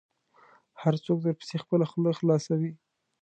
هر 0.81 0.95
څوک 1.05 1.17
درپسې 1.21 1.55
خپله 1.63 1.85
خوله 1.91 2.11
خلاصوي. 2.19 2.71